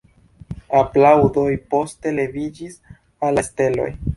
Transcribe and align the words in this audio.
Aplaŭdoj 0.79 1.45
poste 1.75 2.15
leviĝis 2.21 2.81
al 3.29 3.39
la 3.41 3.49
steloj. 3.51 3.91